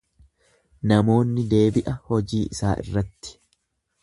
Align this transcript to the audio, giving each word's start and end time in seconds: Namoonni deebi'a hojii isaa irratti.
Namoonni 0.91 1.45
deebi'a 1.53 1.95
hojii 2.09 2.43
isaa 2.57 2.73
irratti. 2.87 3.39